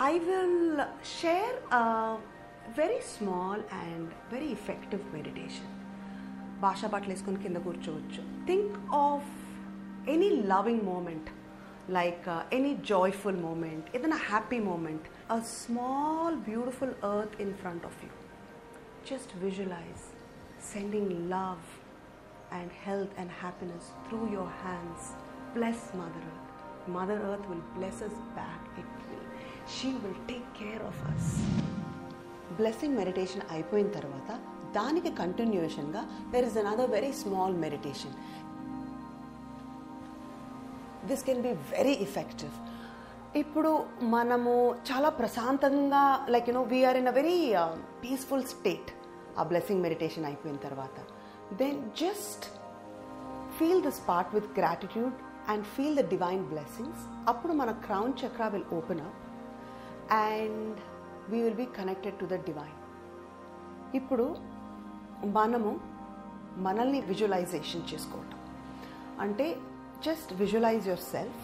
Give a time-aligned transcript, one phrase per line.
[0.00, 2.16] I will share a
[2.74, 5.68] very small and very effective meditation.
[6.64, 8.74] భాషా పాటలు వేసుకొని కింద కూర్చోవచ్చు think
[9.04, 9.30] of
[10.14, 11.28] any loving moment
[11.96, 12.26] like
[12.58, 15.06] any joyful moment ఏదైనా happy moment
[15.36, 18.12] a small beautiful earth in front of you
[19.10, 20.04] just visualize
[20.72, 21.64] sending love
[22.52, 25.02] and health and happiness through your hands.
[25.54, 26.48] Bless Mother Earth.
[26.88, 28.60] Mother Earth will bless us back.
[28.76, 29.26] It will.
[29.75, 31.29] she will take care of us
[32.55, 34.29] blessing meditation అయిపోయిన తర్వాత
[34.73, 38.15] దానికి కంటిన్యూషన్గా there is another very small meditation
[41.07, 42.51] this can be very effective
[43.37, 47.53] ఇప్పుడు మనము చాలా ప్రశాంతంగా like you know we are in a very
[48.03, 48.91] peaceful state
[49.39, 50.97] ఆ blessing meditation అయిపోయిన తర్వాత.
[51.53, 52.45] Then just
[53.59, 55.13] feel this part with gratitude
[55.49, 59.26] and feel the divine blessings అప్పుడు మన crown chakra will open up
[60.11, 60.77] and
[61.29, 62.75] we will be connected to the divine
[63.95, 64.35] ఇప్పుడు
[65.25, 65.79] మనము
[66.57, 68.39] మనల్ని visualisation చేసుకోవటం.
[69.19, 69.57] అంటే
[70.01, 71.43] just visualise yourself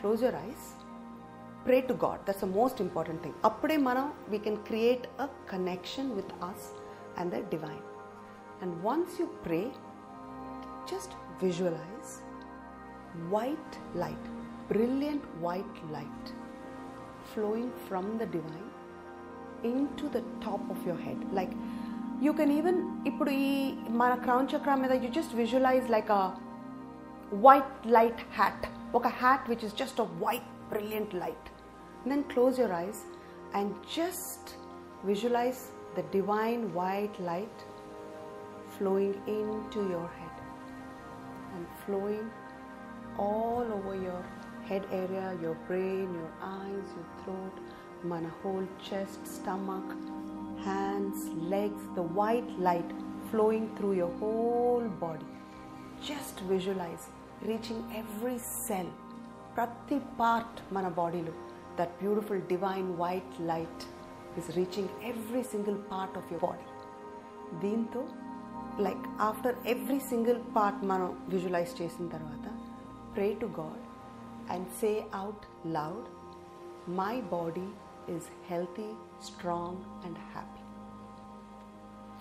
[0.00, 0.66] close your eyes
[1.64, 6.10] pray to God that's the most important thing అప్పుడే మనం we can create a connection
[6.12, 6.66] with us
[7.18, 7.84] and the divine
[8.62, 9.70] and once you pray
[10.90, 12.10] just visualise
[13.30, 14.28] white light
[14.68, 16.30] brilliant white light
[17.31, 18.69] flowing from the divine
[19.71, 21.19] into the top of your head.
[21.39, 21.53] Like
[22.25, 22.77] you can even
[23.09, 23.51] ఇప్పుడు ఈ
[24.01, 26.23] మన crown చక్ర మీద you just visualise like a
[27.45, 28.65] white light hat
[28.99, 31.47] ఒక hat which is just a white brilliant light
[32.11, 33.01] then close your ice
[33.59, 34.51] and just
[35.11, 35.61] visualise
[35.99, 37.61] the divine white light
[38.77, 40.37] flowing into your head
[41.53, 42.25] and flowing
[43.17, 44.21] all over your
[44.70, 47.56] head area, your brain, your eyes, your throat,
[48.04, 49.88] mana whole chest, stomach,
[50.64, 51.20] hands,
[51.54, 52.90] legs, the white light
[53.30, 55.30] flowing through your whole body.
[56.10, 57.04] Just visualize
[57.50, 58.90] reaching every cell,
[59.56, 61.34] prati part mana body lo,
[61.78, 63.80] that beautiful divine white light
[64.36, 66.66] is reaching every single part of your body.
[67.62, 68.02] దీంతో
[68.86, 72.44] like after every single part మనం visualise చేసిన తర్వాత
[73.14, 73.80] pray to God
[74.53, 74.91] and say
[75.21, 75.45] out
[75.77, 76.07] loud
[77.01, 77.67] my body
[78.15, 78.89] is healthy
[79.29, 80.61] strong and happy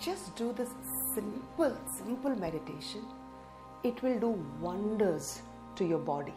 [0.06, 0.75] just do this
[1.16, 3.08] simple simple meditation
[3.91, 4.32] it will do
[4.69, 5.32] wonders
[5.78, 6.36] to your body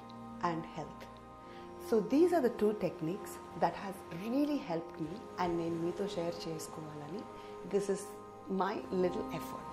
[0.52, 1.06] and health
[1.90, 6.38] so these are the two techniques that has really help me and నేను మీతో share
[6.48, 7.24] చేసుకోవాలని
[7.74, 8.06] this is
[8.52, 9.72] my little effort.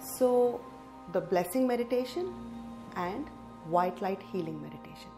[0.00, 0.60] So,
[1.12, 2.32] the blessing meditation
[2.96, 3.26] and
[3.66, 5.10] white light healing meditation.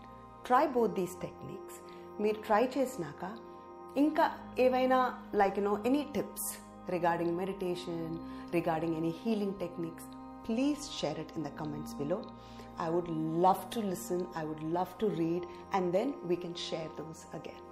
[0.49, 1.75] Try both these techniques.
[2.23, 3.23] మీరు try చేసినాక
[4.03, 4.25] ఇంకా
[4.65, 4.99] ఏవైనా
[5.41, 6.49] like you know any tips
[6.95, 8.15] regarding meditation
[8.57, 10.09] regarding any healing techniques
[10.49, 12.19] please share it in the comments below
[12.85, 13.09] I would
[13.45, 15.43] love to listen, I would love to read,
[15.73, 17.63] and then we can share those again.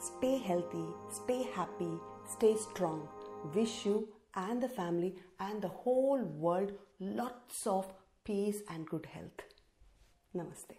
[0.00, 1.90] Stay healthy, stay happy,
[2.26, 3.00] stay strong.
[3.54, 3.96] Wish you
[4.36, 6.70] and the family and the whole world
[7.00, 7.92] lots of
[8.24, 9.40] peace and good health.
[10.34, 10.76] Namaste.